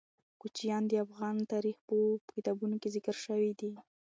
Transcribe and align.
کوچیان 0.41 0.83
د 0.87 0.93
افغان 1.05 1.35
تاریخ 1.53 1.77
په 1.89 1.95
کتابونو 2.33 2.75
کې 2.81 2.89
ذکر 2.95 3.15
شوی 3.25 3.51
دي. 3.59 3.71